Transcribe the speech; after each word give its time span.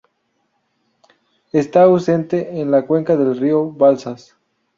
Está 1.51 1.83
ausente 1.83 2.59
en 2.59 2.71
la 2.71 2.87
cuenca 2.87 3.15
del 3.15 3.37
río 3.37 3.69
Balsas. 3.69 4.35